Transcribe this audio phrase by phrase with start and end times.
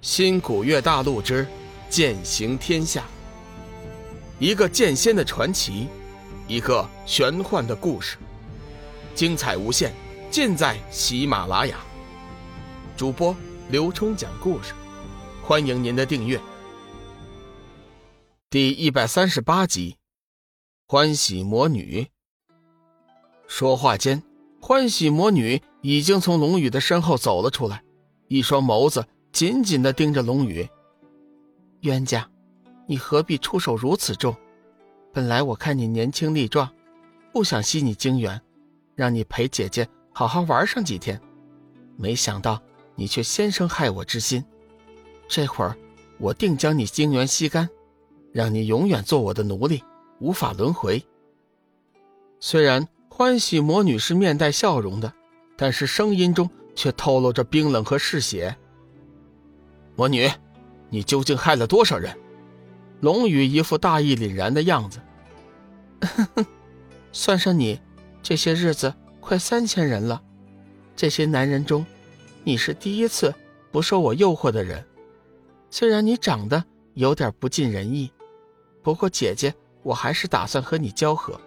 [0.00, 1.44] 新古月大陆之
[1.90, 3.04] 剑行天下，
[4.38, 5.88] 一个剑仙的传奇，
[6.46, 8.16] 一个玄幻的故事，
[9.12, 9.92] 精彩无限，
[10.30, 11.78] 尽在喜马拉雅。
[12.96, 13.34] 主播
[13.70, 14.72] 刘冲讲故事，
[15.42, 16.40] 欢迎您的订阅。
[18.48, 19.96] 第一百三十八集，
[20.86, 22.06] 欢喜魔女。
[23.48, 24.22] 说话间，
[24.60, 27.82] 欢喜魔女已经从龙宇的身后走了出来，
[28.28, 29.04] 一双眸子。
[29.38, 30.68] 紧紧的盯着龙宇，
[31.82, 32.28] 冤家，
[32.88, 34.36] 你何必出手如此重？
[35.12, 36.68] 本来我看你年轻力壮，
[37.32, 38.42] 不想吸你精元，
[38.96, 41.20] 让你陪姐姐好好玩上几天。
[41.96, 42.60] 没想到
[42.96, 44.44] 你却先生害我之心，
[45.28, 45.76] 这会儿
[46.18, 47.68] 我定将你精元吸干，
[48.32, 49.84] 让你永远做我的奴隶，
[50.18, 51.00] 无法轮回。
[52.40, 55.12] 虽然欢喜魔女是面带笑容的，
[55.56, 58.58] 但是声音中却透露着冰冷和嗜血。
[59.98, 60.30] 魔女，
[60.90, 62.16] 你究竟害了多少人？
[63.00, 65.00] 龙宇一副大义凛然的样子。
[67.10, 67.80] 算上你，
[68.22, 70.22] 这些日子快三千人了。
[70.94, 71.84] 这些男人中，
[72.44, 73.34] 你是第一次
[73.72, 74.86] 不受我诱惑的人。
[75.68, 78.08] 虽然你长得有点不尽人意，
[78.84, 79.52] 不过姐姐
[79.82, 81.40] 我还是打算和你交合。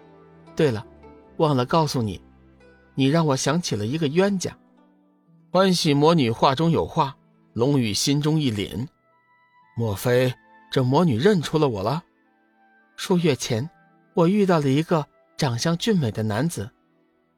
[0.54, 0.86] 对了，
[1.38, 2.20] 忘了告诉你，
[2.94, 4.54] 你让我想起了一个冤家。
[5.50, 7.16] 欢喜魔女话中有话。
[7.54, 8.88] 龙宇心中一凛，
[9.76, 10.32] 莫非
[10.70, 12.02] 这魔女认出了我了？
[12.96, 13.68] 数月前，
[14.14, 16.70] 我遇到了一个长相俊美的男子，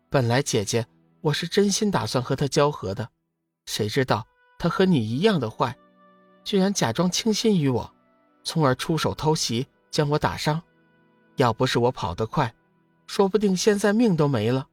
[0.09, 0.87] 本来姐姐
[1.21, 3.09] 我是真心打算和他交合的，
[3.67, 4.25] 谁知道
[4.56, 5.77] 他和你一样的坏，
[6.45, 7.93] 居然假装倾心于我，
[8.45, 10.62] 从而出手偷袭，将我打伤。
[11.34, 12.55] 要不是我跑得快，
[13.09, 14.69] 说不定现在命都没了。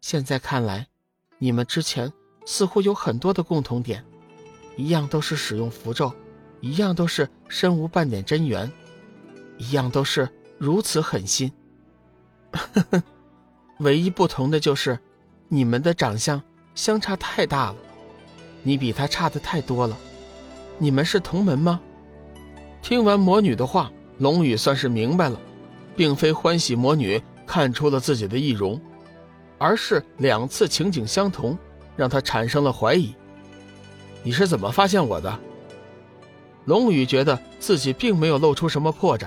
[0.00, 0.88] 现在看来，
[1.38, 2.12] 你们之前
[2.44, 4.04] 似乎有很多的共同点。
[4.78, 6.12] 一样都是使用符咒，
[6.60, 8.70] 一样都是身无半点真元，
[9.56, 11.52] 一样都是如此狠心。
[13.80, 14.96] 唯一不同的就是，
[15.48, 16.40] 你们的长相
[16.76, 17.76] 相差太大了，
[18.62, 19.98] 你比他差的太多了。
[20.78, 21.80] 你们是同门吗？
[22.80, 25.40] 听完魔女的话，龙宇算是明白了，
[25.96, 28.80] 并非欢喜魔女看出了自己的易容，
[29.58, 31.58] 而是两次情景相同，
[31.96, 33.12] 让他产生了怀疑。
[34.28, 35.40] 你是怎么发现我的？
[36.66, 39.26] 龙宇觉得自己并没有露出什么破绽，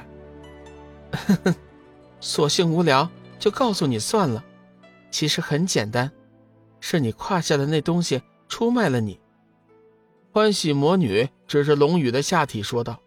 [2.22, 3.10] 索性无聊，
[3.40, 4.46] 就告诉你算了。
[5.10, 6.12] 其实很简单，
[6.80, 9.20] 是你胯下的那东西出卖了你。
[10.32, 13.02] 欢喜魔女指着龙宇的下体说道：“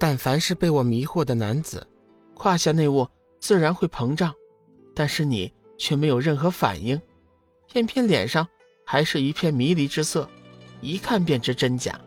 [0.00, 1.86] 但凡是被我迷惑的男子，
[2.32, 3.06] 胯下那物
[3.38, 4.32] 自然会膨胀，
[4.94, 6.98] 但是你却没有任何反应，
[7.70, 8.48] 偏偏脸上
[8.86, 10.26] 还是一片迷离之色。”
[10.80, 11.98] 一看便知真假，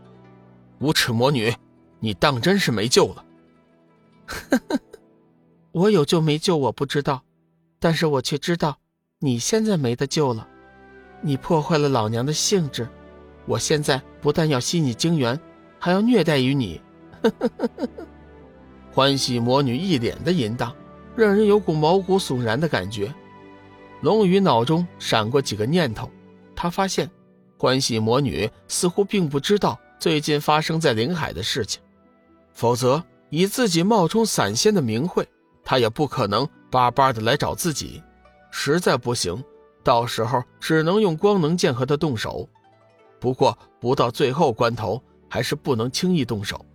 [0.80, 1.54] 无耻魔女，
[2.00, 3.26] 你当真是没救了？
[5.72, 7.24] 我有救没救我不知道，
[7.80, 8.78] 但是我却知道，
[9.20, 10.48] 你现在没得救了。
[11.22, 12.88] 你破坏了老娘的兴致，
[13.46, 15.40] 我现在不但要吸你精元，
[15.78, 16.82] 还要虐待于你。
[18.92, 20.74] 欢喜魔女一脸的淫荡，
[21.16, 23.14] 让人有股毛骨悚然的感觉。
[24.02, 26.10] 龙宇脑中闪过几个念头，
[26.56, 27.10] 他发现。
[27.60, 31.82] 欢喜魔女似乎并不知道最近发生在灵海的事情，
[32.54, 35.28] 否则以自己冒充散仙的名讳，
[35.62, 38.02] 她也不可能巴巴的来找自己。
[38.50, 39.44] 实在不行，
[39.84, 42.48] 到时候只能用光能剑和他动手。
[43.20, 46.66] 不过不到最后关头，还是不能轻易动手。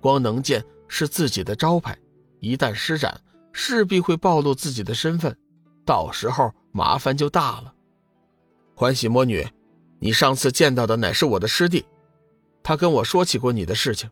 [0.00, 1.94] 光能剑是自己的招牌，
[2.40, 3.20] 一旦施展，
[3.52, 5.36] 势必会暴露自己的身份，
[5.84, 7.74] 到时候麻烦就大了。
[8.74, 9.46] 欢喜魔女。
[10.04, 11.84] 你上次见到的乃是我的师弟，
[12.60, 14.10] 他跟我说起过你的事情，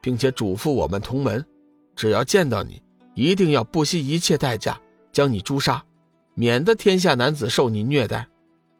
[0.00, 1.46] 并且嘱咐我们同门，
[1.94, 2.82] 只要见到你，
[3.14, 4.76] 一定要不惜一切代价
[5.12, 5.84] 将你诛杀，
[6.34, 8.26] 免得天下男子受你虐待。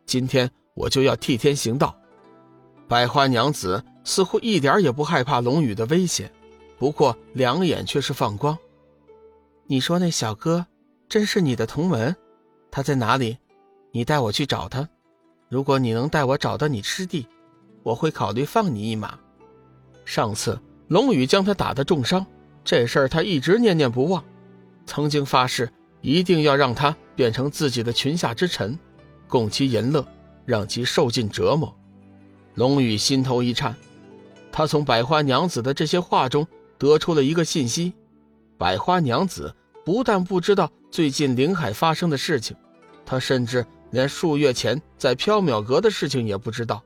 [0.04, 1.96] 今天我就要替天行道。
[2.88, 6.32] 百花娘子似乎一点也不害怕龙宇的威胁，
[6.76, 8.58] 不过两眼却是放光。
[9.68, 10.66] 你说那小哥
[11.08, 12.16] 真是你的同门？
[12.72, 13.38] 他在哪里？
[13.92, 14.88] 你带我去找他。
[15.50, 17.26] 如果你能带我找到你师弟，
[17.82, 19.18] 我会考虑放你一马。
[20.04, 20.56] 上次
[20.86, 22.24] 龙宇将他打得重伤，
[22.64, 24.24] 这事儿他一直念念不忘，
[24.86, 25.68] 曾经发誓
[26.02, 28.78] 一定要让他变成自己的裙下之臣，
[29.26, 30.06] 供其淫乐，
[30.46, 31.76] 让其受尽折磨。
[32.54, 33.74] 龙宇心头一颤，
[34.52, 36.46] 他从百花娘子的这些话中
[36.78, 37.92] 得出了一个信息：
[38.56, 39.52] 百花娘子
[39.84, 42.56] 不但不知道最近灵海发生的事情，
[43.04, 43.66] 她甚至。
[43.90, 46.82] 连数月前在缥缈阁的事情也不知道，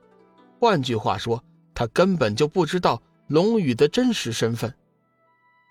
[0.60, 1.42] 换句话说，
[1.74, 4.72] 他根本就不知道龙宇的真实身份。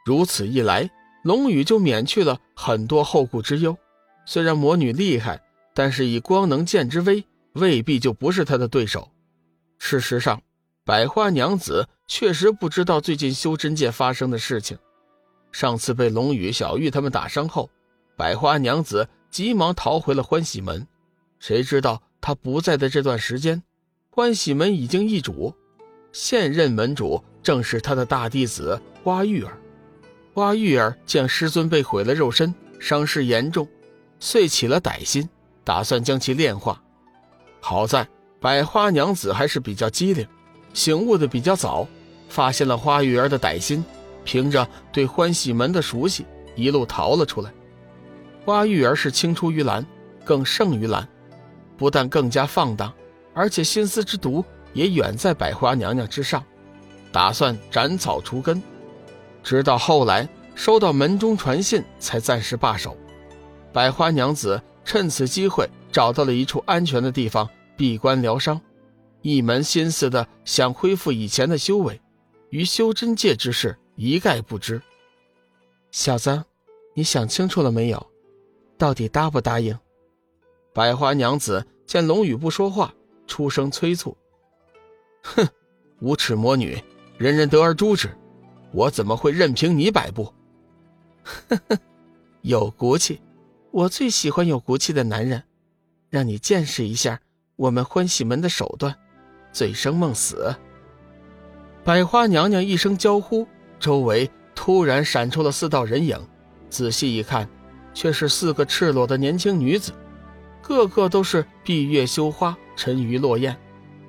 [0.06, 0.90] 如此一来，
[1.24, 3.78] 龙宇就免去了很多后顾之忧。
[4.26, 5.42] 虽然魔女厉害，
[5.74, 9.10] 但是以光能剑之威，未必就不是他的对手。
[9.80, 10.42] 事实上，
[10.86, 14.78] 百花娘子确实不知道最近修真界发生的事情。
[15.52, 17.70] 上次被龙宇、小玉他们打伤后，
[18.18, 20.86] 百花娘子急忙逃回了欢喜门。
[21.46, 23.62] 谁知道他不在的这段时间，
[24.10, 25.54] 欢喜门已经易主，
[26.14, 29.60] 现任门主正是他的大弟子花玉儿。
[30.34, 33.68] 花玉儿见师尊被毁了肉身，伤势严重，
[34.22, 35.28] 遂起了歹心，
[35.66, 36.82] 打算将其炼化。
[37.60, 38.08] 好在
[38.40, 40.26] 百花娘子还是比较机灵，
[40.74, 41.86] 醒悟的比较早，
[42.30, 43.84] 发现了花玉儿的歹心，
[44.24, 46.26] 凭着对欢喜门的熟悉，
[46.56, 47.54] 一路逃了出来。
[48.46, 49.86] 花玉儿是青出于蓝，
[50.24, 51.06] 更胜于蓝，
[51.78, 52.94] 不但更加放荡，
[53.34, 54.44] 而且心思之毒
[54.74, 56.44] 也远在百花娘娘之上，
[57.12, 58.62] 打算斩草除根。
[59.44, 62.98] 直到后来收到门中传信，才暂时罢手。
[63.72, 68.62] 百花娘子趁此机会找到了一处安全的地方闭关疗伤，
[69.22, 72.00] 一门心思的想恢复以前的修为，
[72.50, 74.82] 与修真界之事一概不知。
[75.92, 76.44] 小子，
[76.96, 78.08] 你想清楚了没有？
[78.78, 79.78] 到底答不答应？
[80.74, 82.94] 百花娘子见龙宇不说话，
[83.28, 84.18] 出声催促
[85.24, 85.48] ：“哼，
[86.00, 86.82] 无耻魔女，
[87.18, 88.10] 人人得而诛之。”
[88.74, 90.34] 我怎么会任凭你摆布？
[91.24, 91.78] 呵呵，
[92.42, 93.22] 有骨气，
[93.70, 95.44] 我最喜欢有骨气的男人。
[96.10, 97.20] 让你见识一下
[97.56, 98.96] 我们欢喜门的手段，
[99.52, 100.56] 醉生梦死。
[101.84, 103.48] 百花娘娘一声娇呼，
[103.80, 106.20] 周围突然闪出了四道人影。
[106.68, 107.48] 仔细一看，
[107.94, 109.92] 却是四个赤裸的年轻女子，
[110.64, 113.56] 个个都是闭月羞花，沉鱼落雁。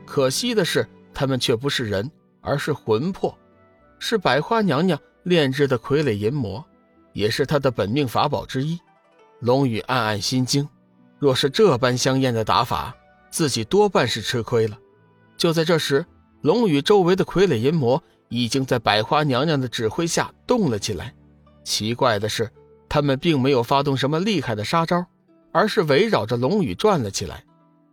[0.06, 2.08] 可惜的是，他们却不是人，
[2.40, 3.36] 而是魂魄。
[3.98, 6.64] 是百花娘娘炼制的傀儡银魔，
[7.12, 8.78] 也是她的本命法宝之一。
[9.40, 10.66] 龙宇暗暗心惊，
[11.18, 12.94] 若是这般香艳的打法，
[13.30, 14.78] 自己多半是吃亏了。
[15.36, 16.06] 就在这时，
[16.42, 21.12] 龙宇周围的傀儡银魔已经在百花娘娘的指挥下动了起来。
[21.64, 22.48] 奇怪的是，
[22.88, 25.04] 他们并没有发动什么厉害的杀招，
[25.54, 27.44] 而是围绕着龙宇转了起来。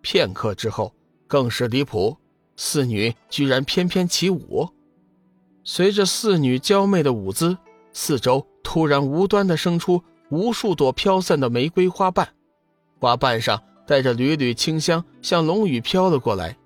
[0.02, 0.92] 片刻之后，
[1.28, 2.18] 更是离谱，
[2.58, 4.68] 四女居然翩翩起舞。
[5.63, 7.56] 随着四女娇媚的舞姿，
[7.94, 12.28] 四周突然无端的生出无数朵飘散的玫瑰花瓣，
[13.00, 16.58] 花瓣上带着缕缕清香，向龙宇飘了过来。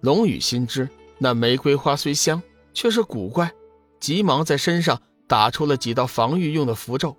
[0.00, 2.42] 龙宇心知那玫瑰花虽香，
[2.72, 3.52] 却是古怪，
[4.00, 7.14] 急忙在身上打出了几道防御用的符咒，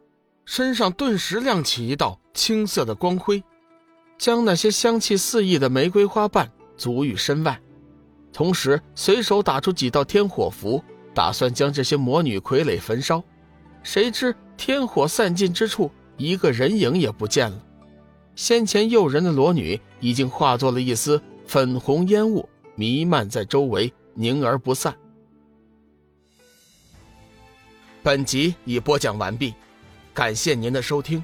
[0.45, 3.43] 身上顿时亮起一道青色的光辉，
[4.15, 7.59] 将那些香气四溢的玫瑰花瓣足于身外。
[8.31, 10.81] 同时，随手打出几道天火符，
[11.15, 13.23] 打算将这些魔女傀儡焚烧。
[13.81, 17.59] 谁知天火散尽之处，一个人影也不见了。
[18.35, 24.95] 先前诱人的裸女已经化作了一丝粉红烟雾，弥漫在周围，凝而不散。
[28.03, 29.55] 本集已播讲完毕，
[30.13, 31.23] 感谢您的收听。